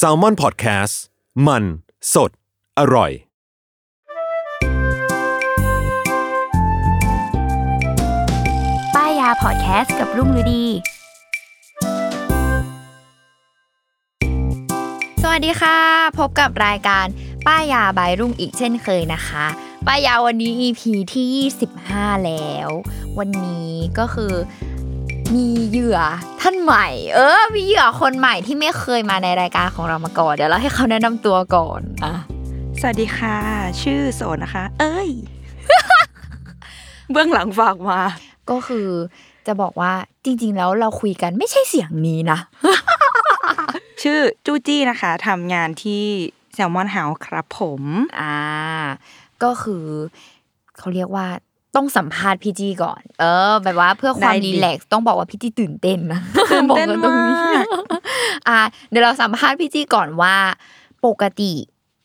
[0.00, 0.94] s a l m o n PODCAST
[1.46, 1.64] มัน
[2.14, 2.30] สด
[2.78, 3.10] อร่อย
[8.94, 10.64] ป้ายยาพอดแคสต์กับรุ่งฤดี
[15.22, 15.78] สวัสดีค่ะ
[16.18, 17.06] พบกับรายการ
[17.46, 19.46] ป้ายยาบายรุ่งอีกเช่นเคยนะคะ
[19.86, 21.50] ป้ายยาวันนี้ EP ที่
[21.80, 22.68] 25 แล้ว
[23.18, 24.32] วันนี้ก็คือ
[25.34, 25.98] มีเหยื่อ
[26.40, 32.14] ท่านใหม่ เออ มีเหยื่อคนใหม่ที่ไม่เคยมาในรายการของเรามาก่อน เดี๋ยวเราให้เขาแนะนำตัวก่อนอะ
[32.80, 33.36] สวัสดีค่ะ
[33.82, 35.10] ชื่อโสนนะคะ เอ้ย
[37.10, 38.00] เบื้องหลังฝากมา
[38.50, 38.88] ก็คือ
[39.46, 39.92] จะบอกว่า
[40.24, 42.38] จริง ๆ แล้วเราคุยกันไม่ใช่เสียงนี้นะ
[44.02, 46.04] ชื่อจูจี้นะคะทำงานที่
[46.54, 47.82] แซลมอนเฮาส์ครับผม
[48.20, 48.36] อ่า
[49.42, 49.84] ก็คือ
[50.78, 51.26] เขาเรียกว่า
[51.76, 56.20] ต้องสัมภาษณ์พี่จีก่อน เออ แบบว่าเพื่อความได้ดิ relax ต้องบอกว่าพี่จีตื่นเต้นนะ
[56.52, 57.64] ตื่นเต้นบอกกัตรงมาก
[58.48, 58.58] อ่า
[58.90, 60.36] เดี๋ยวเราสัมภาษณ์พี่จีก่อนว่า
[61.06, 61.52] ปกติ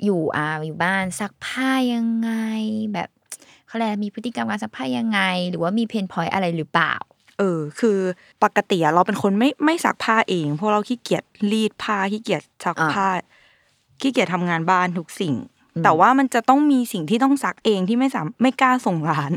[0.03, 2.31] อยู่อ่าอยู่บ้านซักผ้ายังไง
[2.93, 3.09] แบบ
[3.67, 6.93] เขาเรียกอะไรมีพฤติกรรมการซักผ้ายังไง หรือว่ามี pain point อะไรหรือเปล่า
[7.39, 7.99] เออ คือ
[8.43, 13.07] ปกติอะเราเป็นคนไม่ไม่ซักผ้าเองเพราะเราขี้เกียจรีดผ้าขี้เกียจซักอ่าผ้า
[14.01, 15.33] ขี้เกียจทำงานบ้านทุกสิ่ง
[15.83, 19.31] แต่ว่ามันจะต้องมีสิ่งที่ต้องซักเองที่ไม่สามไม่กล้าส่งร้าน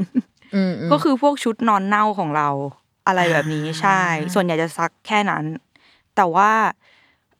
[0.55, 2.49] อืมๆก็คือพวกชุดนอนเน่าของเรา
[3.07, 4.01] อะไรแบบนี้อ่าใช่
[4.35, 5.45] ส่วนใหญ่จะซักแค่นั้น
[6.17, 6.51] แต่ว่า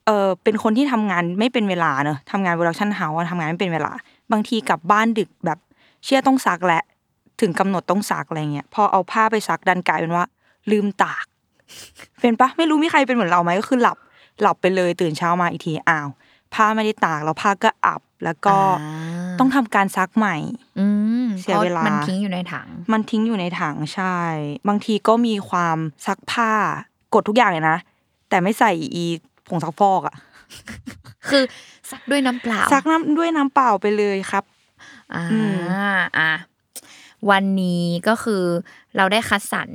[0.05, 3.91] เออเป็นคนที่ทำงานไม่เป็นเวลาเนอะทำงาน production house ทำงานไม่เป็นเวลา
[4.31, 5.59] บางทีกลับบ้านดึกแบบ
[6.05, 6.83] เสื้อต้องซักแหละ
[7.41, 10.25] ถึงกำหนดต้องซักอะไรเงี้ยพอเอาผ้าไปซักดันกลายเป็นว่า
[10.71, 11.25] ลืมตาก
[12.21, 13.97] เป็นปะไม่รู้มีใครเป็นเหมือนเราไหมก็คือหลับ
[14.41, 16.09] หลับไปเลยตื่นเช้ามาอีกทีอ้าว
[16.53, 20.35] ผ้าไม่ได้ตากแล้วผ้าก็อับ แล้วก็อ่าต้องทำการซักใหม่
[20.79, 20.85] อื
[21.25, 24.17] มเสียเวลาพระมันทิ้งอยู่ในถัง มันทิ้งอยู่ในถังใช่
[24.67, 25.77] บางทีก็มีความ
[26.07, 26.51] ซักผ้า
[27.13, 27.77] กดทุกอย่างเลยนะ
[28.29, 29.05] แต่ไม่ใส่อี
[29.47, 30.15] ผงซักฟอกอะ
[31.29, 31.43] คือ
[31.91, 34.43] ซักด้วยน้ำเปล่า ซักน้ำด้วยน้ำเปล่าไปเลยครับ
[35.13, 35.55] อ่าอืม
[36.17, 36.31] อะ
[37.29, 38.43] วันนี้ก็คือ
[38.95, 39.69] เราได้คัดสรร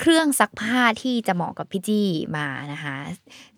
[0.00, 2.96] เครื่องซักผ้าที่จะเหมาะกับพี่จี้มานะคะ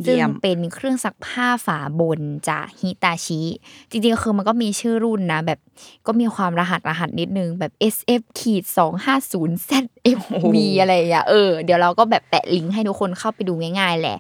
[0.06, 3.42] ซึ่งเป็นเครื่องซักผ้าฝาบนจากฮิตาชิ
[3.90, 5.58] จริงๆคือมันก็มีชื่อรุ่นนะ แบบ
[6.06, 14.18] ก็มีความรหัสรหัสนิดนึงแบบ SF ขีดสองห้าศูนย์ ZFV อะไรอย่างเงี้ยเออเดี๋ยวเราก็แบบแปะลิงก์ให้ทุกคนเข้าไปดูง่ายๆแหละ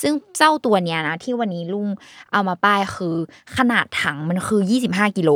[0.00, 1.88] ซึ่งเจ้าตัวเนี้ยนะ ที่วันนี้ลุง
[2.32, 3.16] เอามาป้ายคือ
[3.56, 5.30] ขนาดถังมันคือ 25กิโล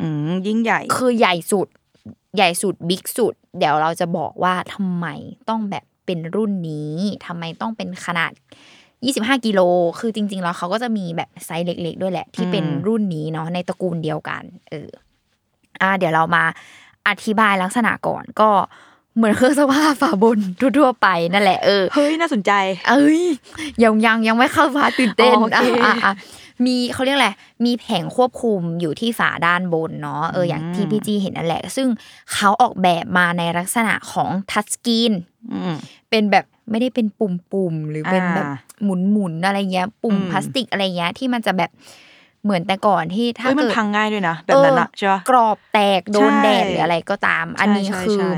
[0.00, 1.68] อืมยิ่งใหญ่ คือใหญ่สุด
[2.36, 5.06] ใหญ่สุดบิ๊กสุด เดี๋ยวเราจะบอกว่าทำไม
[5.48, 6.94] ต้องแบบเป็นรุ่นนี้
[7.26, 8.32] ทำไมต้องเป็นขนาด
[8.88, 9.60] 25 กิโล
[9.98, 14.90] คือจริง ๆ แล้วเขาก็จะมีแบบไซส์เล็ก ๆ ด้วยแหละ ที่เป็นอืมรุ่นนี้เนาะในตระกูลเดียวกัน เออ
[15.80, 16.44] อ่าเดี๋ยวเรามา
[17.08, 18.50] อธิบายลักษณะก่อนก็
[19.16, 20.38] เหมือนเครื่องซักผ้าฝาบน
[20.78, 22.52] ทั่วๆไปนั่นแหละเออเฮ้ยน่าสนใจ
[22.88, 23.22] เอ้ย
[23.82, 26.14] ยังยังยังไม่เข้าฟ้าตื่นเต้นอ๋อโอเคอะอะอะ
[26.64, 27.30] มีเขาเรียกอะไร
[27.64, 31.88] มีแผงควบคุมอยู่ที่ฝาด้านบนเนาะ เออ อย่างที่พี่จีเห็นนั่นแหละ ซึ่ง
[32.32, 35.12] เขาออกแบบมาในลักษณะของทัชสกรีน
[35.52, 35.74] อืม
[36.10, 38.54] เป็นแบบไม่ได้เป็นปุ่มๆ หรือเป็นแบบอ่า
[38.84, 41.70] หมุนๆ อะไรเงี้ย ปุ่มอืมพลาสติกอะไรเงี้ยที่มันจะแบบ
[42.44, 48.32] เหมือนแต่ก่อนที่ถ้าเฮ้ยมันเกิดพังง่ายด้วยนะแบบนั้นอะเออใช่ปะกรอบแตกโดนใช่แดดหรืออะไรก็ตาม อันนี้ใช่คือใช่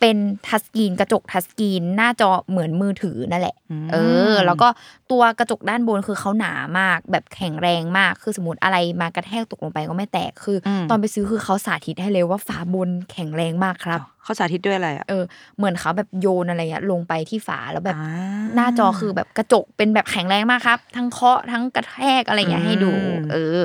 [0.00, 3.96] เป็นทัชสกรีนกระจกทัชสกรีนหน้าจอเหมือนมือถือนั่นแหละอืมเอ
[4.32, 4.68] อ แล้วก็
[5.10, 15.22] ตัวกระจกด้านบนคือเขาหนามาก แบบแข็งแรงมาก คือสมมติอะไรมากระแทกตกลงไปก็ไม่แตก คืออมตอนไปซื้อคือเขาสาธิตให้เลยว่าฝาบนแข็งแรงมากครับเขาสาธิตด้วยอะไรอะเออ
[15.56, 18.10] เหมือนเขาแบบโยนอะไรเงี้ยลงไปที่ฝาแล้วแบบอ่า
[18.54, 23.60] หน้าจอคือแบบกระจกเป็นแบบแข็งแรงมากครับ ทั้งเคาะทั้งกระแทกอะไรอย่างเงี้ยให้ดูอืมเออ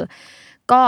[0.72, 0.82] ก็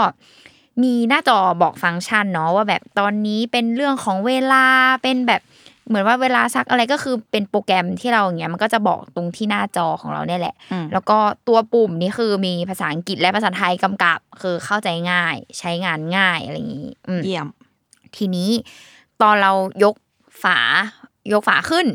[0.82, 4.64] มีหน้าจอบอกฟังก์ชันเนาะว่าแบบตอนนี้เป็นเรื่องของเวลา
[5.02, 5.42] เป็นแบบ
[5.88, 11.18] เหมือนว่าเวลาซักอะไรก็คือเป็นโปรแกรมที่เราอย่างเงี้ยมันก็จะบอกตรงที่หน้าจอของเราเนี่ยแหละอืมแล้วก็
[11.48, 17.48] ตัวปุ่มนี่คือมีภาษาอังกฤษและภาษาไทยกำกับ คือเข้าใจง่าย ใช้งานง่ายอะไรอย่างงี้อืมเยี่ยม
[18.16, 18.50] ทีนี้
[19.22, 19.52] ตอนเรา
[19.84, 19.94] ยก
[20.44, 20.58] ฝา
[21.32, 21.86] ยกฝาขึ้น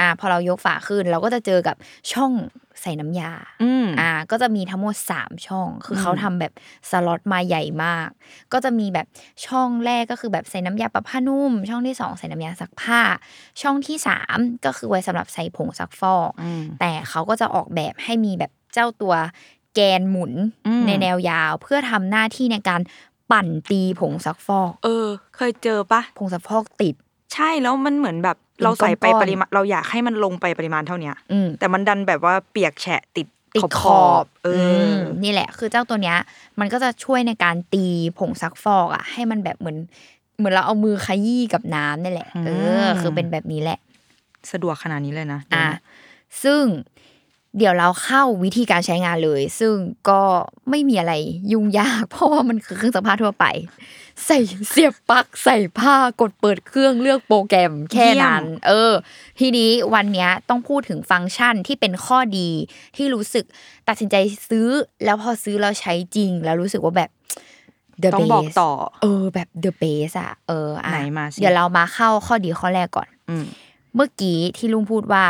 [0.00, 1.76] อ่าพอเรายกฝาขึ้น เราก็จะเจอกับ
[2.12, 2.32] ช่อง
[2.80, 3.32] ใส่น้ำยา
[3.62, 6.52] อืมอ่า ก็จะมีทั้งหมดสามช่อง คือเขาทำแบบ
[6.90, 8.08] สล็อตมาใหญ่มาก
[8.52, 9.06] ก็จะมีแบบ
[9.46, 13.00] ช่องแรกก็คือแบบใส่น้ำยาปรับผ้านุ่ม ช่องที่สองใส่น้ำยาซักผ้า
[13.62, 19.14] ช่องที่สามก็คือไว้สำหรับใส่ผงซักฟอกอืมแต่เขาก็จะออกแบบให้มีแบบเจ้าตัว
[19.74, 20.32] แกนหมุน
[20.66, 22.80] อืมในแนวยาวเพื่อทำหน้าที่ในการ
[23.30, 25.06] ปั่นตีผงซักฟอก เออ
[25.36, 26.94] เคยเจอปะผงซักฟอกติด
[27.34, 36.18] ใช่แล้วมันเหมือนแบบเป็นเราใส่ไปก้อนๆปริมาณเราอยากให้มันลงไปปริมาณเท่าเนี้ยอืมแต่มันดันแบบว่าเปียกแฉะติดติดขอบขขออบบเอออมนี่แหละ คือเจ้าตัวเนี้ย
[36.60, 37.86] มันก็จะช่วยในการตี
[38.18, 39.78] ผงซักฟอกอะ ให้มันแบบเหมือน
[40.38, 42.50] เหมือนเราเอามือขยี้กับน้ำนี่แหละ เอ
[42.84, 43.78] อ คือเป็นแบบนี้แหละ
[44.52, 45.66] สะดวกขนาดนี้เลยนะอะ
[46.42, 46.62] ซึ่ง
[47.58, 49.74] เดี๋ยวเราเข้าวิธีการใช้งานเลย ซึ่ง
[50.08, 50.22] ก็
[50.70, 51.12] ไม่มีอะไร
[51.52, 53.44] ยุ่งยาก เพราะว่ามันคือเครื่องซักผ้าทั่วไป
[54.26, 54.38] ใส่
[54.70, 58.92] เสียบปลั๊กใส่ผ้ากดเปิดเครื่องเลือกโปรแกรมแค่นั้น เออ
[59.40, 62.48] ทีนี้วันเนี้ยต้องพูดถึงฟังก์ชันที่เป็นข้อดี
[62.96, 63.44] ที่รู้สึก
[63.88, 64.16] ตัดสินใจ
[64.48, 64.68] ซื้อ
[65.04, 67.10] แล้วพอซื้อแล้วใช้จริง แล้วรู้สึกว่าแบบ
[68.02, 68.72] the ต้องบอก best ต่อ
[69.02, 73.44] เออ แบบ the best อะเอออะไหนมาสิเดี๋ยวเรามาเข้าข้อดีข้อแรกก่อนอืม
[73.94, 75.24] เมื่อกี้ที่ลุงพูดว่า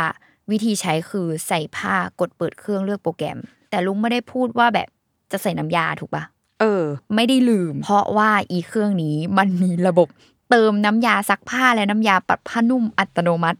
[0.51, 3.37] วิธีใช้คือใส่ผ้ากดเปิดเครื่องเลือกโปรแกรม
[3.69, 4.87] แต่ลุงไม่ได้พูดว่าแบบ
[5.31, 6.23] จะใส่น้ำยาถูกปะ
[6.61, 6.83] เออ
[7.15, 10.07] ไม่ได้ลืม เพราะว่าอีเครื่องนี้มันมีระบบ
[10.49, 13.59] เติมน้ำยาซักผ้าและน้ำยาปัดผ้านุ่มอัตโนมัติ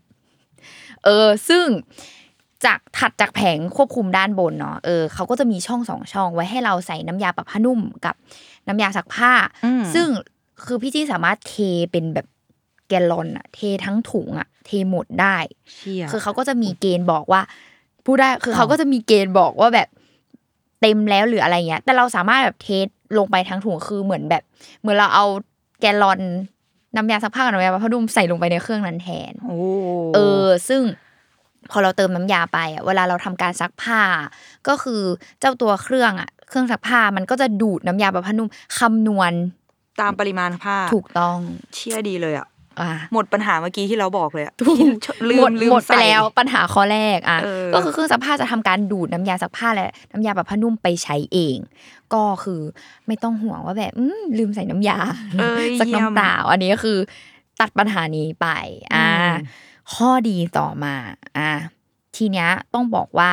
[1.05, 1.65] เออ ซึ่ง
[2.65, 8.15] จากถัดจากแผงควบคุมด้านบนเนาะ เออเขาก็จะมีช่องสองช่องไว้ให้เราใส่น้ำยาปรับผ้านุ่มกับ
[8.67, 9.31] น้ำยาซักผ้า
[9.65, 10.07] อืมซึ่ง
[10.65, 11.53] คือพี่จี้สามารถเท
[11.91, 12.27] เป็นแบบ
[12.87, 15.37] แกลลอนอะเททั้งถุงอะเทหมดได้
[15.75, 17.41] เชี่ยคือเขาก็จะมีเกณฑ์บอกว่า
[18.05, 19.87] พูดได้ คือเขาก็จะมีเกณฑ์บอกว่าแบบ
[20.81, 22.87] เต็มแล้วหรืออะไรเงี้ย แต่เราสามารถแบบเทส
[23.17, 24.43] ลงไปทั้งถุงคือเหมือนแบบ
[24.81, 25.25] เหมือนเราเอา
[25.81, 26.19] แกลลอน
[26.95, 29.57] น้ำยาซักผ้ากับน้ำยาปรับผ้านุ่มใส่ลงไปในเครื่องนั้นแทนโอ้
[30.15, 30.81] เออ ซึ่ง
[31.71, 34.01] พอเราเติมน้ำยาไปอะเวลาเราทำการซักผ้า
[34.67, 35.01] ก็คือ
[35.39, 38.49] เจ้าตัวเครื่องอะ เครื่องซักผ้ามันก็จะดูดน้ำยาแบบผ้านุ่ม
[38.79, 39.31] คำนวณ
[40.01, 41.37] ตามปริมาณผ้า ถูกต้อง
[41.75, 42.47] เชี่ยดีเลยอะอะ
[43.13, 44.87] หมดปัญหาเมื่อกี้ที่เราบอกเลยอะถูก
[45.29, 51.57] ลืหมมดลืมหมดไปใส่แล้วปัญหาข้อแรกอะเออก็คือเครื่องซักผ้าจะทำการดูดน้ำยาซักผ้าและน้ำยาแบบผ้านุ่มไปใช้เอง
[52.13, 52.61] ก็คือ
[53.07, 54.97] ไม่ต้องห่วงว่าแบบอืมลืมใส่น้ำยา
[55.39, 56.97] เอ้ยสักเยี่ยมน้ำเปล่าอันนี้ก็คือ
[57.59, 58.47] ตัดปัญหานี้ไป
[58.93, 59.35] อ่าอืม
[59.93, 60.95] ข้อดีต่อมา
[61.37, 61.51] อ่า
[62.15, 63.31] ทีเนี้ยต้องบอกว่า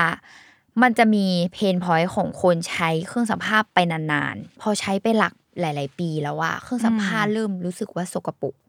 [0.83, 8.68] มันจะมีเพนพอยต์ของคนใช้เครื่องซักผ้าไปนานๆ พอใช้ไปหลักหลาย ๆ ปีแล้วว่าเครื่องซักผ้าเริ่มรู้สึกว่าสกปรกอืม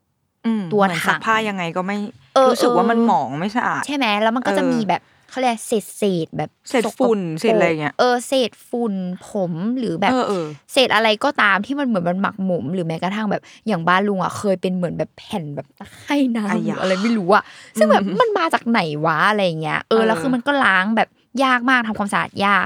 [0.74, 1.98] ตัวเหมือนซัถักงผ้ายังไงก็ไม่
[2.36, 8.94] เออรู้สึกว่ามันเออหมองไม่สะอาด ใช่ไหมแล้วมันก็จะเออมีแบบเขาเรียกเศษเศษๆแบบเศษฝุ่นสกปกเศษอะไรอย่างเงี้ยเออเศษฝุ่น
[9.30, 17.44] ผมหรือแบบเออเออเศษอะไรก็ตามที่มันเหมือนมันหมักหมมหรือแม้กระทั่งแบบอย่างบ้านลุงอะเคยเป็นเหมือนแบบแผ่นแบบตะไคร่น้ำอะหรืยะออะไรไม่รู้อะ
[17.78, 21.10] ซึ่งแบบมันมาจากไหนวะอะไรอย่างเงี้ยเออเออแล้วคือมันก็ล้างแบบ
[21.44, 22.66] ยากมากทำความสะอาดยาก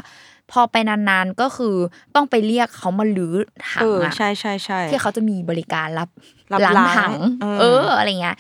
[0.52, 1.76] พอไปนานๆก็คือ
[2.16, 3.36] ต้องไปเรียกเขามาลื้อ
[3.70, 6.10] ถัเองออะใช่ใช่ใช่ที่เขาจะมีบริการรับ
[6.54, 8.38] รับล้างล้างถังเออเอออะไรเงี้ย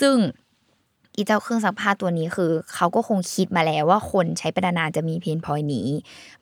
[0.00, 0.16] ซึ่ง
[1.16, 5.88] อีเจ้าเครื่องซักผ้าตัวนี้คือ เขาก็คงคิดมาแล้วว่าคนใช้ไปนานๆจะมีเพนพอยนี้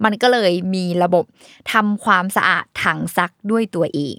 [0.05, 1.25] มันก็เลยมีระบบ
[1.73, 4.17] ทำความสะอาดถังซักด้วยตัวเอง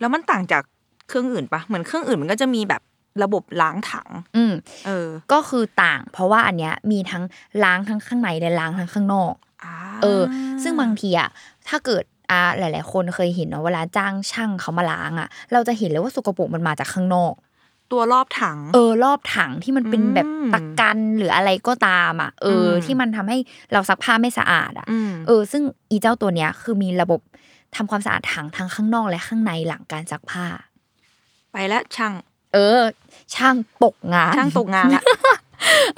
[0.00, 0.62] แล้วมันต่างจาก
[1.08, 2.82] เครื่องอื่นปะเหมือนเครื่องอื่นมันก็จะมีแบบ
[3.22, 4.52] ระบบล้างถัง อืม
[4.86, 7.24] เออ ก็คือต่าง เพราะว่าอันเนี้ยมีทั้ง
[7.64, 9.47] ล้างทั้งข้างในและล้างทั้งข้างนอกอ่า
[10.02, 10.22] เออ
[10.62, 11.28] ซึ่งบางทีอะ
[11.68, 17.34] ถ้าเกิดอ่าหลาย ๆ คนเคยเห็นเนาะเวลาจ้างช่างเขามาล้างอะเราจะเห็นเลยว่าสกปรกมันมาจากข้างนอก
[17.92, 23.38] ตัวรอบถัง เออ รอบถังที่มันเป็นแบบอืมตะกันหรืออะไรก็ตามอะ เอออมที่มันทำให้
[23.72, 27.20] เราซักผ้าไม่สะอาดอะอืมเออ ซึ่งอีเจ้าตัวเนี้ยคือมีระบบ
[27.76, 30.46] ทำความสะอาดถังทั้งข้างนอกและข้างในหลังการซักผ้า
[31.52, 32.12] ไปแล้วช่าง
[32.54, 32.80] เออ
[33.34, 35.04] ช่างตกงาน ช่างตกงานละ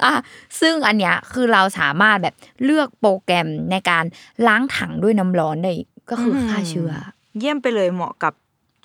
[0.03, 0.13] อะ
[0.59, 4.05] ซึ่งอันเนี้ยคือเราสามารถแบบเลือกโปรแกรมในการ
[4.47, 5.73] ล้างถังด้วยน้ำร้อนได้
[6.09, 6.91] ก็คืออมฆ่าเชื้อ
[7.39, 8.33] เยี่ยมไปเลยเหมาะกับ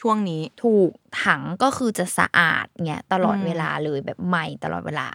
[0.00, 0.90] ช่วงนี้ ถูก
[1.24, 5.08] ถังก็คือจะสะอาดเงี้ยตลอดอืมเวลาเลยแบบใหม่ตลอดเวลา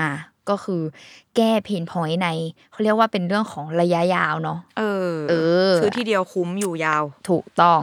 [0.00, 0.12] อะ
[0.48, 0.82] ก็คือ
[1.36, 2.28] แก้เพนพอยต์ใน
[2.70, 5.34] เขาเรียกว่าเป็นเรื่องของระยะยาวเนาะเออ เอ
[5.70, 7.80] อซื้อทีเดียวคุ้มอยู่ยาว ถูกต้อง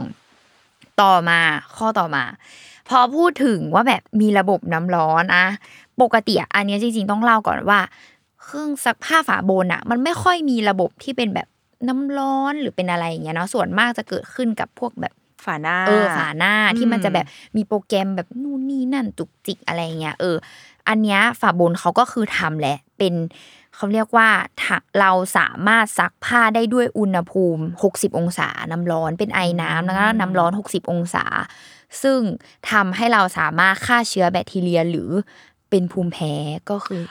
[1.02, 1.40] ต่อมา
[1.76, 2.24] ข้อต่อมา
[2.88, 5.46] พอพูดถึงว่าแบบมีระบบน้ำร้อนอะ
[6.02, 7.80] ปกติอะอันเนี้ยจริงๆต้องเล่าก่อนว่า
[8.42, 11.48] เครื่องซักผ้าฝาบนอะมันไม่ค่อยมีระบบที่เป็นแบบ
[11.88, 15.14] น้ำร้อนหรือเป็นอะไรอย่างเงี้ยเนาะส่วนมากจะเกิดขึ้นกับพวกแบบ
[15.44, 17.26] ฝาหน้าเออฝาหน้าที่มันอืมจะแบบ
[17.56, 20.36] มีโปรแกรมแบบนู่นนี่นั่นจุกจิกอะไรเงี้ยเออ
[20.88, 23.14] อันเนี้ยฝาบนเขาก็คือทำแหละ เป็น
[23.76, 24.28] เขาเรียกว่า
[24.60, 31.24] ถ้าเราสามารถซักผ้าได้ด้วยอุณหภูมิ 60 องศา น้ำร้อนเป็นไอน้ำแล้วก็น้ำร้อน 60 องศา
[32.02, 32.18] ซึ่ง
[32.70, 35.10] ทำให้เราสามารถฆ่าเชื้อแบคทีเรียหรือ
[35.70, 36.32] เป็นภูมิแพ้
[36.70, 37.02] ก็คือ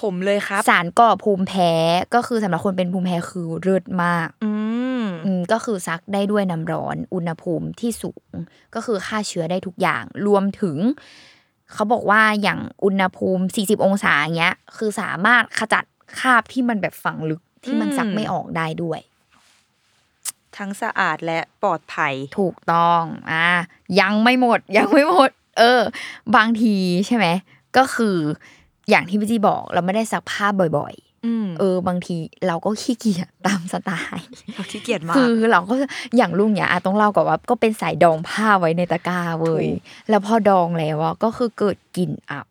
[0.00, 1.72] ผมเลยครับ สารก่อภูมิแพ้
[2.14, 4.52] ก็คือสำหรับคนเป็นภูมิแพ้คือเลิศมาก อื
[5.02, 8.32] มอืมก็คือซักได้ด้วยน้ำร้อน อุณหภูมิที่สูง
[8.74, 10.76] ก็คือฆ่าเชื้อได้ทุกอย่าง รวมถึง
[11.72, 15.84] เขาบอกว่าอย่างอุณหภูมิ 40 องศาอย่างเงี้ย คือสามารถขจัด
[16.20, 19.00] คราบที่มันแบบฝังลึกที่มันซักไม่ออกได้ด้วย
[20.58, 23.48] ทั้งสะอาดและปลอดภัย ถูกต้องอ่า
[24.00, 25.82] ยังไม่หมดยังไม่หมด เออ
[26.36, 26.74] บางที
[27.06, 27.26] ใช่ไหม
[27.76, 28.16] ก็คือ
[28.90, 30.46] อย่างที่พี่จีบอกเราไม่ได้ซักผ้า
[30.78, 30.94] บ่อย
[31.26, 34.26] อืมๆเออ บางทีเราก็ขี้เกียจตามสไตล์
[34.70, 35.74] ขี้เกียจมากคือเราก็
[36.16, 42.46] อย่างลุงเนี่ยอะต้องเล่าก่อนว่า ก็เป็นสายดองผ้าไว้ในตะกร้าเว้ยถูกแล้วพอดองแล้วอะก็คือเกิดกลิ่นอับ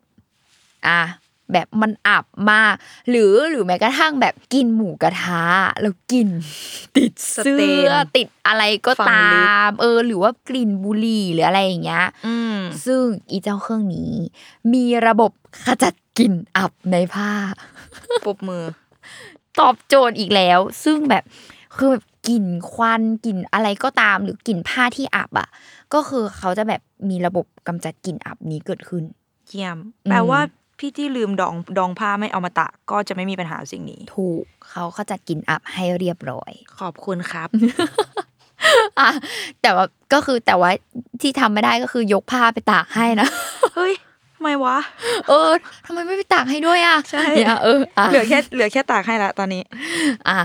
[0.87, 1.01] อะ
[1.51, 2.73] แบบมันอับมาก
[3.09, 5.43] หรือหรือแม้กระทั่งแบบกินหมูกระทะ
[5.81, 6.29] แล้วกลิ่น
[6.97, 14.13] ติดเสื้สเตนอติดอะไรก็ฝังตาลึกมเออ หรือว่ากลิ่นบุหรี่หรืออะไรอย่างเงี้ยอืมซึ่งอีเจ้าเครื่องนี้
[14.73, 15.31] มีระบบ
[15.65, 17.31] ขจัดกลิ่นอับในผ้า
[18.25, 18.63] ปรบมือ
[19.59, 21.23] ตอบโจทย์อีกแล้ว ซึ่งแบบ
[21.77, 25.49] คือแบบกลิ่นควันกลิ่นอะไรก็ตาม หรือกลิ่นผ้าที่อับอะ
[25.93, 29.03] ก็คือเขาจะแบบมีระบบกำจัดกลิ่นอับนี้เกิดขึ้น
[29.47, 30.41] เยี่ยมอืมแปลว่า
[30.77, 37.49] พี่ที่ลืมดองดองผ้าไม่เอามาตากก็จะไม่มีปัญหาสิ่งนี้ ถูกเขาขจัดกลิ่นอับให้เรียบร้อย ขอบคุณครับ
[38.99, 39.09] อะ
[39.61, 40.71] แต่ว่าก็คือแต่ว่า
[41.21, 43.27] ที่ทำไม่ได้ก็คือยกผ้าไปตากให้นะ
[43.75, 43.93] เฮ้ย
[44.35, 44.77] ทำไมวะ
[45.27, 45.51] เออ
[45.85, 49.63] ทำไมไม่ไปตากให้ด้วยอะใช่เนี่ยเอออะเหลือแค่เหลือแค่ตากให้ละตอนนี้
[50.27, 50.37] อะ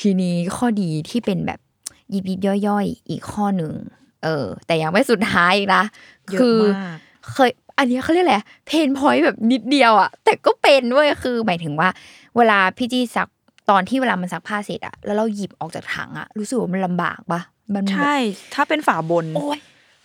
[0.00, 1.60] ทีนี้ข้อดีที่เป็นแบบ
[2.14, 3.72] ยิบยิบย่อยๆ อีกข้อหนึ่ง
[4.24, 5.82] เออ แต่ยังไม่สุดท้ายอีกนะ
[6.32, 6.98] เยอะคือมาก
[7.32, 11.88] เคย อันนี้เขาเรียกอะไรเพนพอยต์แบบนิดเดียวอะแต่ก็เป็นด้วยคือหมายถึงว่า
[12.36, 13.28] เวลาพี่จี้ซัก
[13.70, 17.40] ตอนที่เวลามันซักผ้าเสร็จอะแล้วเราหยิบออกจากถังอะรู้สึกว่ามันลำบากปะ
[17.74, 18.16] มันแบบใช่
[18.54, 19.58] ถ้าเป็นฝาบนโอ้ย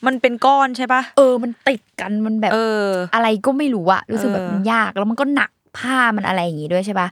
[0.05, 7.07] มันเป็นก้อนใช่ปะเออ มันติดกันมันแบบเออ อะไรก็ไม่รู้อะรู้สึกแบบเออมันยากแล้วมันก็หนักผ้ามันอะไรอย่างงี้ด้วยใช่ปะ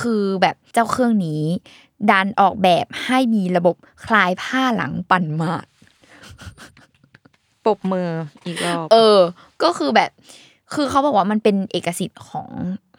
[0.00, 1.42] คือแบบเจ้าเครื่องนี้
[2.10, 3.76] ดันออกแบบให้มีระบบ
[4.06, 6.79] คลายผ้าหลังปั่นมาดปร
[7.76, 8.08] บมือ
[8.46, 9.18] อีกรอบเออ
[9.62, 10.10] ก็คือแบบ
[10.74, 12.48] คือเขาบอกว่ามันเป็นเอกสิทธิ์ของ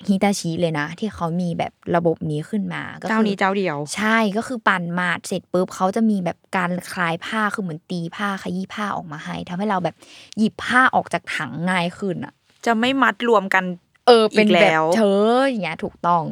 [0.08, 9.96] ฮิตาชิเลยนะ ที่เขามีแบบระบบนี้ขึ้นมาก็คือเจ้านี้เจ้าเดียว ใช่ก็คือปั่นมาดเสร็จปุ๊บเขาจะมีแบบการคลายผ้าคือเหมือนตีผ้าขยี้ผ้าออกมาให้ทำให้เราแบบ
[10.38, 12.34] หยิบผ้าออกจากถังง่ายขึ้นอะ
[12.66, 13.63] จะไม่มัดรวมกัน
[14.08, 15.01] เออเป็นอีกแบแล้บวเธ
[15.36, 16.24] ออย่างเงี้ยถูกต้อง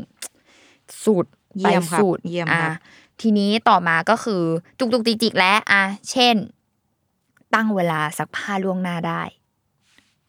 [1.04, 2.74] สูตรเยี่ยมครับสูตรเยี่ยมอะครับ
[3.22, 4.42] ทีนี้ต่อมาก็คือ
[4.80, 6.36] จุกจุกจิกจิกแล้วอะเช่น
[7.54, 9.22] ตั้งเวลาซักผ้าล่วงหน้าได้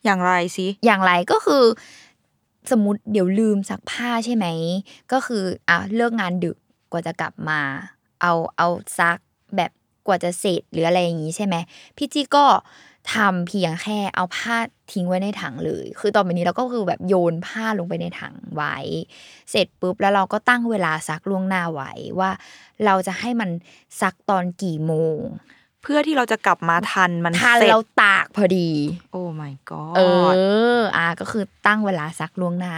[0.04, 1.64] อย่างไรสิ อย่างไรก็คือ
[2.70, 4.46] สมมติเดี๋ยวลืมซักผ้าใช่ไหม
[5.12, 6.56] ก็คืออะเลิกงานดึก
[6.92, 7.60] กว่าจะกลับมา
[8.20, 9.18] เอาเอาซัก
[9.56, 9.70] แบบ
[10.06, 11.56] กว่าจะเสร็จหรืออะไรอย่างงี้ใช่ไหม
[11.96, 12.44] พี่จี้ก็
[13.14, 14.56] ทำเพียงแค่เอาผ้า
[14.92, 18.76] ทิ้งไว้ในถังเลย คือตอนนี้เราก็คือแบบโยนผ้าลงไปในถังไว้
[19.50, 22.30] เสร็จปุ๊บแล้วเราก็ตั้งเวลาซักล่วงหน้าไว้ว่า
[22.84, 23.50] เราจะให้มัน
[24.00, 25.20] ซักตอนกี่โมง
[25.82, 28.68] เพื่อที่เราจะกลับมาทันมันทันเสร็จเราตากพอดี
[29.12, 30.00] โอ้ my god เอ
[30.76, 32.74] ออะก็คือตั้งเวลาซักล่วงหน้า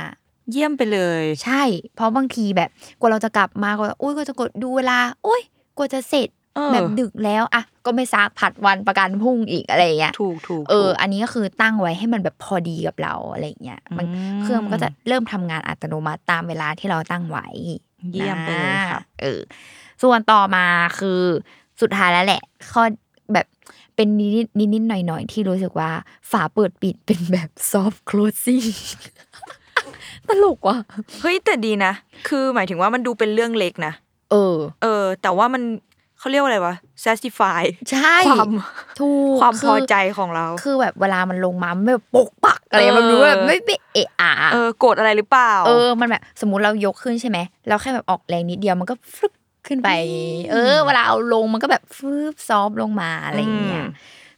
[0.51, 1.63] เยี่ยมไปเลย ใช่
[1.97, 5.43] เพราะบางทีแบบกว่าเราจะกลับมาก็อุ้ยก็จะกดดูเวลาอุ้ย
[5.79, 17.49] กว่าจะเสร็จเออแบบดึกแล้วอะก็ไม่ซักผัดวันประกันพรุ่งอีกอะไรอย่างเงี้ยถูกถูกเออถูกอันนี้ก็คือตั้งไว้ให้มันแบบพอดีกับเราอะไรอย่างเงี้ยมันอืมเครื่องมันก็จะเริ่มทำงานอัตโนมัติตามเวลาที่เราตั้งไว้
[18.13, 19.41] เยี่ยมไปเลยครับนะเออ
[20.03, 20.67] ส่วนต่อมา
[20.99, 21.23] คือ
[21.83, 22.83] สุดท้ายแล้วแหละ ข้อ
[23.33, 23.47] แบบ
[23.97, 25.91] เป็นนิดนิดนิดๆหน่อยหน่อยๆที่รู้สึกว่า
[26.31, 28.67] ฝาเปิดปิดเป็นแบบ soft closing
[30.29, 30.77] ตลกว่ะ
[31.21, 31.93] เฮ้ยแต่ดีนะ
[32.29, 33.93] คือหมายถึงว่ามันดูเป็นเรื่องเล็กนะ
[34.31, 35.63] เออ เออ แต่ว่ามัน
[36.19, 36.75] เขาเรียกว่าอะไรวะ
[37.05, 38.51] satisfy ใช่ความ
[39.01, 49.33] ถูกความพอใจคือของเรา คือแบบเวลามันลงมามันแบบปกปักอะไรเออมันดูแบบไม่ไม่เอะอะเออโกรธอะไรหรือเปล่า เออมันแบบสมมุติเรายกขึ้นใช่ไหมเราแค่แบบออกแรงนิดเดียวมันก็ฟึบ
[49.67, 49.89] ขึ้นไป
[50.51, 53.91] เออ เวลาเอาลงมันก็แบบฟึบซอฟต์ลงมาอะไรอย่างเงี้ยอืม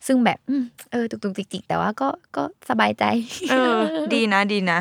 [0.06, 3.04] ซึ่งแบบอืมเออ ตุกตุกจิกจิกแต่ว่าก็ก็สบายใจ
[3.50, 3.72] เออ
[4.14, 4.80] ดีนะดีนะ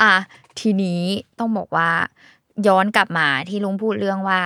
[0.00, 0.14] อะ
[0.60, 1.02] ทีนี้
[1.38, 1.90] ต้องบอกว่า
[2.66, 4.38] ย้อนกลับมาที่ลุงพูดเรื่องว่า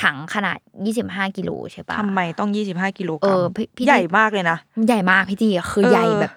[0.00, 0.58] ถังขนาด
[0.96, 6.32] 25 กิโลใช่ปะทำไมต้องยี่สิบห้ากิโลกเอรัมอพี่พี่ใหญ่มากเลยนะ ใหญ่มากพี่จีคือเออใหญ่แบบ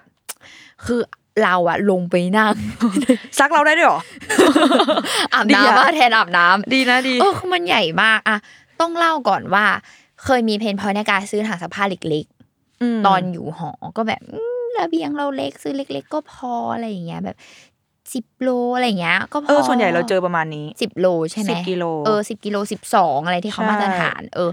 [0.86, 1.00] คือ
[1.42, 2.54] เราอะลงไปนั่ง
[3.38, 4.00] ซักเราได้ด้วยเหรอ
[5.32, 8.38] อาบดีอะน้ำว่าแทนอาบน้ำดีนะดีเออคือมันใหญ่มากอะ
[8.80, 9.66] ต้องเล่าก่อนว่า
[10.24, 12.24] เคยมีเพนพอยในการซื้อถังซักผ้าเล็ก
[12.96, 17.36] มๆตอนอยู่หอก็แบบอืมระเบียงเราเล็กซื้อเล็ก ๆ ก็พออะไรอย่างเงี้ยแบบ
[18.14, 24.50] สิบโลอะไรอย่างเงี้ยก็พอเออส่วนใหญ่เราเจอประมาณนี้สิบโลใช่ไหม10กิโลเออสิบกิโลสิบสองอะไรที่เขาใช่มาตรฐาน เออ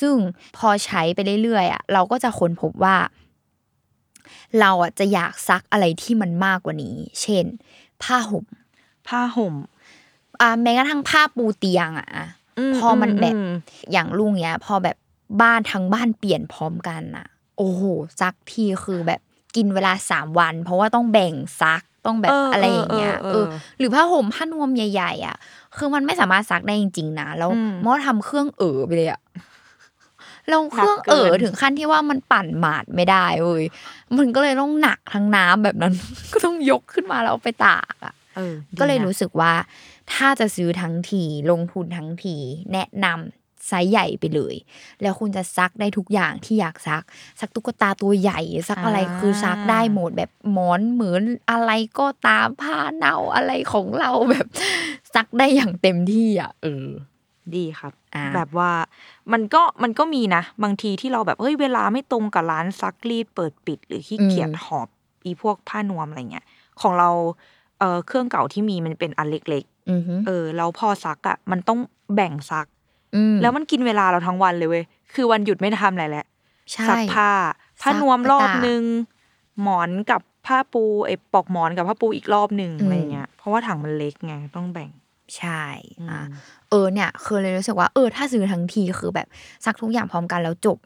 [0.00, 0.14] ซึ่ง
[0.56, 2.96] พอใช้ไปเรื่อยๆอะเราก็จะค้นพบว่า
[4.60, 7.44] เราอะจะอยากซักอะไรที่มันมากกว่านี้ เช่น
[8.02, 8.46] ผ้าห่ม
[9.08, 9.54] ผ้าห่ม
[10.40, 12.08] อ่าแม้กระทั่งผ้าปูเตียงอะ
[12.76, 13.48] พอมันแบบม
[13.92, 14.96] อย่างลุงเนี้ย พอแบบ
[15.42, 17.26] บ้านทั้งบ้านเปลี่ยนพร้อมกันอะ
[17.58, 17.82] โอ้โห
[18.20, 19.20] ซักทีคือแบบ
[19.56, 25.36] กินเวลาสามวัน เพราะว่าต้องแบ่งซักต้องแบบเออออะไรอย่างเงี้ยเออเอเอออหรือผ้าห่มผ้านวมใหญ่ ๆ อะ
[25.76, 29.20] คือมันไม่สามารถซักได้จริงๆนะแล้วอืมมอทำเครื่องเอ๋อไปเลยอะ
[30.48, 33.64] เราเครื่องเอ๋อหนักเกินถึงขั้นที่ว่ามันปั่นหมาดไม่ได้เว้ย
[34.16, 35.92] มันก็เลยต้องหนักทั้งน้ำแบบนั้น
[36.32, 39.52] ก็ต้องยกขึ้นมาแล้วเอาไปตากอะเออดีก็เลยนะรู้สึกว่า
[40.12, 42.36] ถ้าจะซื้อทั้งทีลงทุนทั้งที
[42.72, 44.54] แนะนำไซส์ใหญ่ไปเลย
[45.02, 47.02] แล้วคุณจะซักได้ทุกอย่างที่อยากซัก
[47.40, 54.46] ซักตุ๊กตาตัวใหญ่ซักอะไรคือซักได้หมดแบบหมอนเหมือนอะไรก็ตามผ้าเน่าอะไรของเราแบบ
[55.14, 56.86] ซักได้อย่างเต็มที่อะเออ
[57.56, 58.70] ดีครับ อ่า แบบว่า
[59.32, 64.88] มันก็มันก็มีนะ บางทีที่เราแบบเฮ้ยเวลาไม่ตรงกับร้านซักรีดเปิดปิด หรือขี้เกียจหอบ
[65.24, 66.46] อีพวกผ้านวมอะไรเงี้ย
[66.80, 67.10] ของเรา
[67.78, 71.78] เออเครื่องเก่าที่มีมันเป็นอันเล็ก อือฮึๆเออแล้วพอซักอะมันต้อง
[72.14, 72.66] แบ่งซัก
[73.16, 74.84] อืมแล้วมันกินเวลาเราทั้งวันเลยเว้ย
[75.14, 76.26] คือวันหยุดไม่ได้ทำอะไรแหละ
[76.72, 77.30] ใช่ ซักผ้า
[77.82, 78.82] ผ้าซักนวมรอบไปตากนึง
[79.62, 84.90] หมอนกับผ้าปูไอ้ปลอกหมอนกับผ้าปูอีกรอบหนึ่งอืม อะไรเงี้ยเพราะว่าถังมันเล็กไงต้องแบ่ง
[85.38, 85.64] ใช่
[86.10, 86.26] อะอืม
[86.70, 89.26] เออเนี่ยคือเลยรู้สึกว่าเออถ้าซื้อทั้งทีคือแบบ
[89.64, 90.78] ซักทุกอย่างพร้อมกันแล้วจบ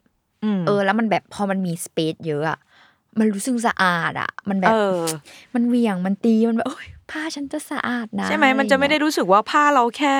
[0.58, 2.58] มเออ แล้วมันแบบพอมันมี space เยอะอะ
[3.18, 5.00] มันรู้สึกสะอาดอะมันแบบเออ
[5.54, 10.14] มันเหวี่ยงมันตีมันแบบโอ้ยผ้าฉันจะสะอาดนะ ใช่ไหมมันจะไม่ได้อะไรเงี้ยรู้สึกว่าผ้าเราแค่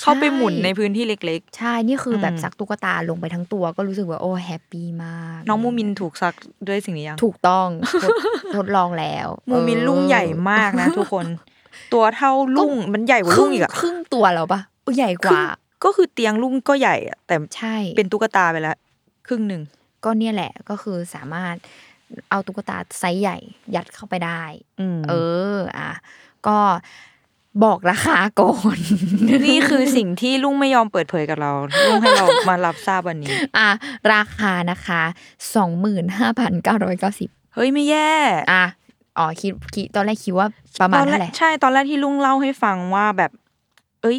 [0.00, 6.34] เข้าไปหมุนใช่ในพื้นที่เล็กใช่ นี่คือแบบอืมซักตุ๊กตาลงไปทั้งตัวก็รู้สึกว่าโอ้ happy มากๆน้องมูมินถูกซัก
[6.68, 7.68] ด้วยสิ่งนี้ยัง ถูกต้อง
[8.02, 8.10] ทด
[8.56, 11.26] ทดลองแล้ว มูมินเออลุงใหญ่มากนะทุกคน
[11.92, 15.40] ตัวเท่าลุงมันใหญ่กว่าคลุรึ่งงอีกอะครึ่งตัวแล้วปะเออใหญ่กว่า
[15.84, 18.76] ก็คือเตียงลุงก็ใหญ่อะแต่ใช่เป็นตุ๊กตาไปแล้ว
[19.26, 19.62] ครึ่งหนึ่ง
[20.04, 21.54] ก็เนี่ยแหละก็คือสามารถ
[22.30, 23.38] เอาตุ๊กตาไซส์ใหญ่
[23.74, 24.42] ยัดเข้าไปได้
[24.80, 25.14] อืมเอ
[25.54, 25.90] อ อะ
[26.46, 26.58] ก็
[27.64, 28.78] บอกราคาก่อน
[29.46, 31.52] นี่คือสิ่งที่ลุงไม่ยอมเปิดเผยกับเรา
[31.86, 33.68] ลุงให้เรามารับทราบวันนี้ อะ
[34.12, 35.02] ราคานะคะ
[35.54, 38.12] สองหมื่นห้าพันเก้าร้อยเก้าสิบเฮ้ยไม่แย่
[38.52, 38.64] อะ
[39.18, 40.48] อ๋อคิดคิดตอนแรกคิดว่า
[40.80, 43.30] ประมาณตอนแรเท่ากไหร่ใช่ตอนแรกที่ลุงเล่าให้ฟังว่าแบบ
[44.02, 44.18] เอ้ย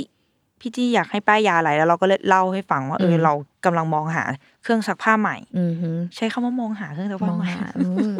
[0.59, 3.33] พี่จี้อยากให้ป้ายยาอะไรแล้วเราก็เลยเล่าให้ฟังว่าเออเรา
[3.65, 4.23] กำลังมองหา
[4.63, 7.81] เครื่องซักผ้าใหม่อือหือใช้คำว่ามองหาเครื่องซักมผ้าองใหม่หาเอ
[8.13, 8.15] อ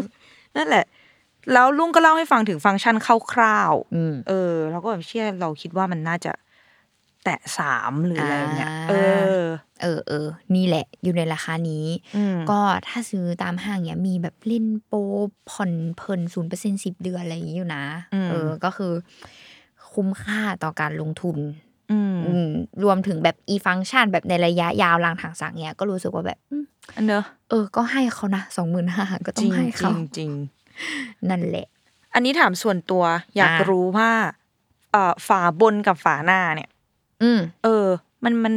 [0.56, 0.86] นั่นแหละ
[1.54, 2.96] แล้วลุงก็เล่าให้ฟังถึงฟังก์ชัน
[3.34, 6.32] คร่าวอืมๆเออ เราก็แบบเชื่อเราคิดว่ามันน่าจะ
[7.26, 8.94] แตะสามหรืออะไรเนี่ยอ่าเอ
[9.40, 9.42] อ
[9.82, 11.86] เออเออนี่แหละ อยู่ในราคานี้
[12.18, 15.00] อืมก็ถ้าซื้อตามห้างเนี้ยมีแบบเล่นโปร
[15.50, 17.84] ผ่อนเพลินศูนย์เปอร์เซ็นสิบเดือนอะไรอย่างนี้อยู่นะ
[18.14, 18.94] อืมเออ ก็คือ
[19.94, 21.38] คุ้มค่าต่อการลงทุน
[21.92, 22.50] อืมอืม
[22.84, 30.32] รวมถึงแบบอีฟังก์ชันแบบในระยะยาวลางทางสังเนี้ยก็รู้สึกว่าแบบอืมอันเนอะเออ ก็ให้เขานะสองหมื่นห้าก็ต้จอริงงให้จริเขางจริง
[31.30, 31.68] นั่นแหละ
[32.14, 33.04] อันนี้ถามส่วนตัว
[33.36, 34.12] อยากอ่ารู้ว่า
[34.92, 36.75] เอ่อฝาบนกับฝาหน้าเนี่ยอืม
[37.64, 37.86] เออ
[38.24, 38.54] มันมัน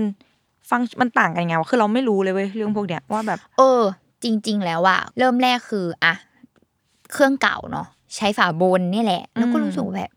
[0.71, 3.83] ฟังมันต่างกันยังไงวะคือเราไม่รู้เลยเว้ยเรื่องพวกเนี้ยว่าแบบ เออ
[4.23, 6.15] จริง ๆ แล้วอะเริ่มแรกคืออะ
[7.13, 10.13] เครื่องเก่าเนาะใช้ฝาบนนี่แหละ แล้วก็อืมรู้สึกว่าแบบ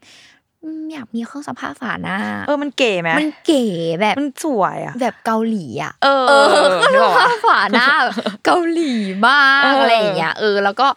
[0.64, 3.64] อืมอยากมีเครื่องซักผ้าฝาหน้า เออมันเก๋ไหมมันเก๋
[4.02, 6.34] แบบมันสวยอะแบบเกาหลีอะเออเอ
[6.66, 8.94] อนึกออกปะฝาหน้าแบบเกาหลี
[9.28, 10.88] มากเออออะไรอย่างเงี้ยเออ แล้วก็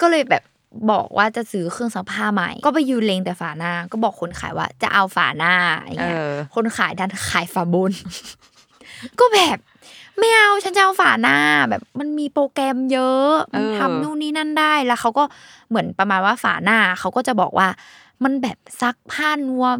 [0.00, 0.42] ก็เลยแบบ
[0.90, 7.92] บอกว่าจะซื้อเครื่องซักผ้าใหม่ ก็ไปยืนเลงแต่ฝาหน้า ก็บอกคนขายว่า จะเอาฝาหน้าอย่างเอเงี้ยอคนขายดันขายฝาบน
[9.20, 9.58] ก็แบบ
[10.18, 11.36] ไม่เอาฉันจะเอาฝาหน้า
[11.70, 15.24] แบบมันมีโปรแกรมเยอะมันเออทำนู่นนี่นั่นได้แล้วเขาก็
[15.68, 17.68] เหมือนประมาณว่าฝาหน้าเขาก็จะบอกว่า
[18.24, 19.78] มันแบบซักผ้านวม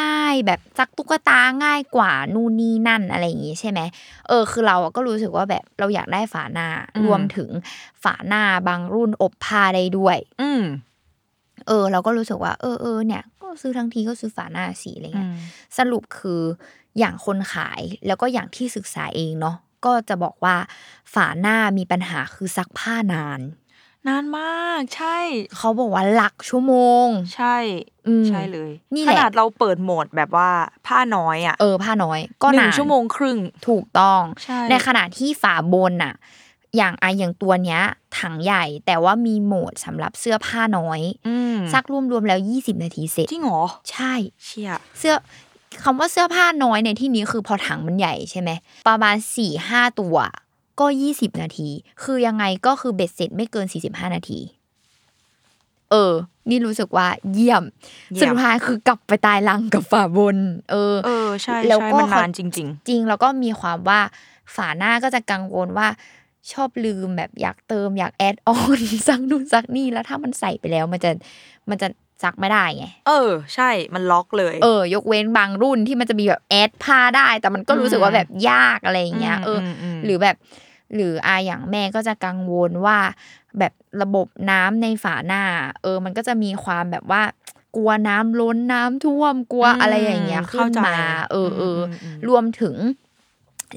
[0.00, 3.80] ง่าย แบบซักตุ๊กตาง่ายกว่านู่นนี่นั่นอะไรอย่างงี้ใช่ไหม
[4.28, 7.50] เออคือเราอะก็รู้สึกว่าแบบเราอยากได้ฝาหน้าอืมรวมถึง
[8.02, 10.62] ฝาหน้าบางรุ่นอบผ้าได้ด้วย อืม
[11.66, 15.36] เออ เราก็รู้สึกว่า เออเออเนี่ย ก็ซื้อทั้งทีก็ซื้อฝาหน้าสีอะไรอืเงี้ยม
[15.78, 16.42] สรุปคือ
[16.98, 20.56] อย่างคนขายแล้วก็อย่างที่ศึกษาเองเนาะก็จะบอกว่า
[21.14, 23.40] ฝาหน้ามีปัญหาคือซักผ้านาน
[24.08, 25.18] นานมาก ใช่
[25.56, 27.56] เขาบอกว่าหลักชั่วโมง ใช่
[28.06, 30.50] อืมใช่เลยนี่แหขละนาดเราเปิดโหมดแบบว่า
[30.86, 33.38] ผ้าน้อยอะเออผ้าน้อย ก็หนึ่นางนชั่วโมงครึ่ง
[33.68, 36.14] ถูกต้องใช่ในขณะที่ฝาบนน่ะ
[36.76, 37.80] อย่างไอะอย่างตัวเนี้ย
[38.18, 44.12] ถังใหญ่แต่ว่ามีโหมดสำหรับเสื้อผ้าน้อยอืมซักรวมๆแล้ว20นาทีเสร็จจริงเหรอใช่
[44.44, 45.14] เชี่ยเสื้อ
[45.84, 48.50] คำว่าเสื้อผ้าน้อยในที่นี้คือพอถังมันใหญ่ใช่ไหม
[48.88, 50.16] ประมาณสี่ห้าตัว
[50.80, 51.68] ก็ยี่สิบนาที
[52.02, 54.40] คือยังไงก็คือเบ็ดเสร็จไม่เกินสี่สิบห้านาที
[55.90, 56.14] เออ
[56.50, 57.62] นี่รู้สึกว่าเยี่ยม
[58.14, 60.38] เยี่ยม สุดท้ายคือกลับไปตายรังกับฝาบน
[60.70, 62.58] เออ เออ ใช่แล้วใช่ก็มันนานจริงจ
[62.90, 64.00] ริง แล้วก็มีความว่า
[64.54, 65.88] ฝาหน้าก็จะกังวลว่า
[66.52, 71.10] ชอบลืมแบบอยากเติมอยาก add on ซักนู่นซักนี่แล้วถ้ามันใส่ไปแล้วมันจะ
[71.70, 71.88] มันจะ
[72.22, 80.36] ซักไม่ได้ไงๆเออ ใช่ มันล็อกเลย เออ ยกเว้นบางรุ่นที่มันจะมีแบบ add ผ้าได้ แต่มันก็รู้สึกว่าแบบยากอะไรอย่างเงี้ยอืมเอออมอืมหรือแบบ
[80.94, 82.98] หรืออาอย่างแม่ก็จะกังวลว่า
[83.58, 85.42] แบบระบบน้ำในฝาหน้า
[85.82, 87.22] เออ มันก็จะมีความแบบว่า
[87.76, 90.96] กลัวน้ำล้นน้ำท่วมกลัวอะไรอย่างเงี้ยขึ้เข้านใจมา
[91.30, 92.74] เออเอออมอืมรวมถึง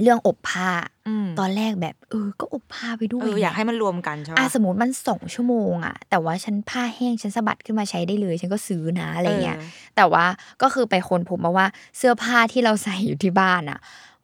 [0.02, 0.72] เรื่องอบผ้า
[1.08, 10.26] อืมตอนแรกแบบ เออ ก็อบผ้าไปด้วยเอออยากให้มันรวมกันใช่อะปะสมมติมันสองชั่วโมงอะแต่ว่าฉันผ้าแห้งฉันสะบัดขึ้นมาใช้ได้เลย ฉันก็ซื้อนะอะไรเงี้ยเออแต่ว่า
[10.62, 11.67] ก็คือไปคนพบมาว่า
[11.98, 13.80] เสื้อผ้าที่เราใส่อยู่ที่บ้านอะ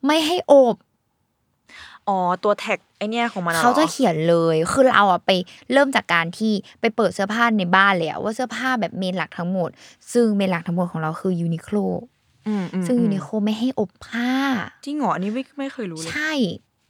[0.05, 0.75] ไม่ให้อบ
[2.09, 5.31] อ๋อตัวแท็กไอเนี้ยของมันหรอเขาจะเขียนเลยคือเราอะไป
[5.73, 9.69] เริ่มจากการที่ไปเปิดเสื้อผ้าในบ้านเลยอะว่าเสื้อผ้าแบบเมนหลักทั้งหมด
[10.13, 11.77] ซึ่งเมนหลักทั้งหมดของเราคือยูนิโคล
[12.47, 14.31] อืมอืมซึ่งอืมยูนิโคลไม่ให้อบผ้า
[14.85, 16.31] จริงเหรออันนี้ไม่ไม่เคยรู้เลยใช่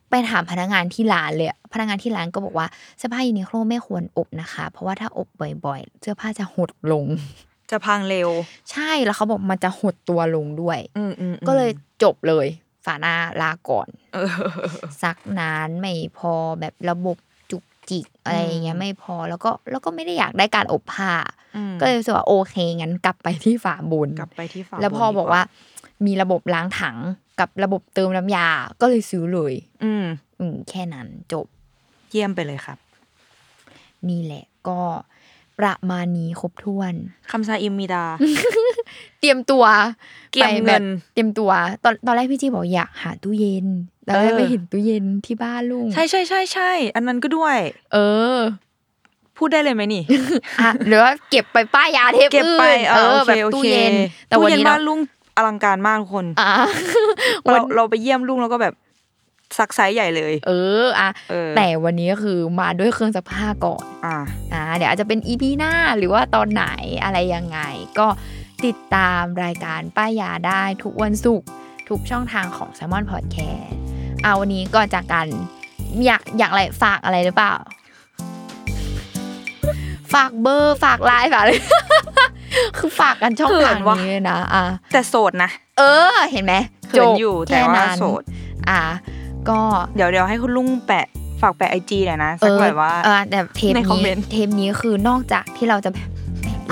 [0.10, 5.28] ไปถามพนักงานที่ร้านเลยอะพนักงานที่ร้านก็บอกว่าเสื้อผ้ายูนิโคลไม่ควรอบนะคะ เพราะว่าถ้าอบ
[5.66, 7.06] บ่อยๆ เสื้อผ้าจะหดลง
[7.72, 8.30] จะพังเร็ว
[8.72, 11.72] ใช่แล้วเขาบอกมันจะหดตัวลงด้วยอืมอืมอืมก็เลย
[12.04, 12.48] จบเลย
[12.86, 14.30] ฝาหน้าลาก่อนเออ
[15.02, 17.18] ซักนานไม่พอแบบระบบ
[17.52, 21.12] จุกจิกอะไรอย่างเงี้ยไม่พอแล้วก็แล้วก็ไม่ได้อยากได้การอบผ้า
[21.56, 25.42] อืมก็เลยรู้สึกว่าโอเคงั้นกลับไปที่ฝาบนกลับไปที่ฝาแล้วพอบนดีบอกว่า
[26.06, 26.98] มีระบบล้างถัง
[27.40, 28.48] กับระบบเติมน้ำยา
[28.82, 30.06] ก็เลยซื้อเลย อืม
[30.40, 31.46] อืมแค่นั้นจบ
[32.10, 32.78] เยี่ยมไปเลยครับ
[34.10, 34.80] นี่แหละก็
[35.60, 36.94] ประมาณนี้ครบถ้วน
[37.32, 38.06] คำซาอิมมีดา
[39.20, 39.64] เตรียมตัว
[40.32, 41.52] เก็บไปเงินเตรียมตัว
[41.84, 43.68] ตอนตอนแรกพี่จีบอกอยากหาตู้เย็น
[44.06, 47.58] แล้วเออไปเห็นตู้เย็นที่บ้านลุงใช่ใช่ใช่ใช่อันนั้นก็ด้วย
[47.94, 47.98] เอ
[48.36, 48.38] อ
[49.38, 50.04] พูดได้เลยไหมนี่
[50.62, 53.94] อะหรือว่าเก็บไปป้ายยาเทปเก็บไปอื่นเออโอแบเคบโอตู้เคเย็น
[54.28, 55.00] แต่ตู้วันเย็นนี้บ้าเรานลุง
[55.36, 56.52] อลังการมากทุกคนอะ
[57.44, 58.74] เราเราไปเยี่ยมลุงแล้วก็แบบ
[59.58, 60.52] ซักไซส์ใหญ่เลย เอ
[60.84, 64.18] ออะเออแต่วันนี้ก็คือมาด้วยเครื่องซักผ้าก่อนอ่า
[64.54, 66.66] อ่าเดี๋ยวอาจจะเป็นอีพีหน้าหรือว่าตอนไหน
[67.04, 67.60] อะไรยังไง
[68.00, 68.08] ก็
[68.66, 71.48] ติดตามรายการป้ายยาได้ทุกวันศุกร์
[71.90, 73.68] ทุกช่องทางของ s ซ m o n Podcast
[74.24, 75.28] เอาวันนี้ก่อนจากกัน
[76.06, 77.54] อยากอยากอะไรฝากอะไรหรือเปล่า
[80.14, 81.54] ฝากเบอร์ฝากไลน์ฝากอะไร
[82.78, 84.64] คือฝากกันช่องเขิทานงวะนี้เลยนะอะ
[84.94, 86.54] แต่โสดนะ เออ เห็นไหม
[86.90, 88.22] เขินอยู่แต่ว่าค่นั้นโสด
[88.70, 88.82] อะ
[89.50, 89.60] ก็
[89.96, 91.06] เดี๋ยวเดี๋ยวให้คุณลุงแปะ
[91.42, 96.08] ฝากแปะไอจีหน่อยนะเอสักอหน่อยว่าเออแต่เทปในคอมนี้เมนต์เทปนี้คือนอกจากที่เราจะแปะ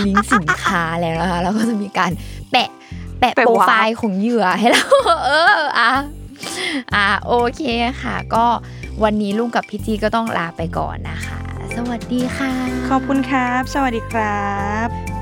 [0.05, 2.11] ลิงก์สินค้าแล้วนะคะเราก็จะมีการ
[2.51, 2.69] แปะ
[3.19, 4.85] แปะแปะโปรวาร์ปไฟล์ของเหยื่อให้เรา
[5.25, 5.91] เอออะ
[6.95, 7.61] อะโอเค
[8.01, 8.45] ค่ะ ก็
[9.03, 11.39] วันนี้ลุงกับพี่จีก็ต้องลาไปก่อนนะคะ
[11.75, 12.51] สวัสดีค่ะ
[12.89, 14.45] ขอบคุณครับ สวัสดีครั
[14.87, 15.20] บ